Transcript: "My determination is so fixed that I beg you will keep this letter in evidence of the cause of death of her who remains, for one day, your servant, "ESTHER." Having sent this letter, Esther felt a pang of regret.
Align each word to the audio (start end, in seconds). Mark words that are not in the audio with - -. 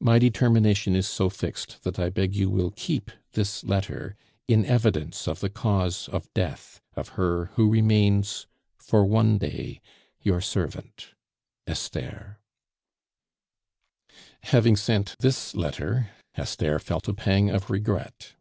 "My 0.00 0.18
determination 0.18 0.96
is 0.96 1.06
so 1.06 1.30
fixed 1.30 1.84
that 1.84 1.96
I 1.96 2.10
beg 2.10 2.34
you 2.34 2.50
will 2.50 2.72
keep 2.72 3.12
this 3.34 3.62
letter 3.62 4.16
in 4.48 4.66
evidence 4.66 5.28
of 5.28 5.38
the 5.38 5.48
cause 5.48 6.08
of 6.08 6.28
death 6.34 6.80
of 6.96 7.10
her 7.10 7.50
who 7.54 7.70
remains, 7.70 8.48
for 8.76 9.04
one 9.04 9.38
day, 9.38 9.80
your 10.20 10.40
servant, 10.40 11.10
"ESTHER." 11.68 12.40
Having 14.42 14.74
sent 14.74 15.14
this 15.20 15.54
letter, 15.54 16.10
Esther 16.34 16.80
felt 16.80 17.06
a 17.06 17.14
pang 17.14 17.48
of 17.48 17.70
regret. 17.70 18.34